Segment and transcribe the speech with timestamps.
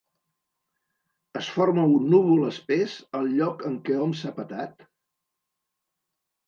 [1.41, 4.87] Es forma un núvol espès, al lloc en què hom s'ha petat?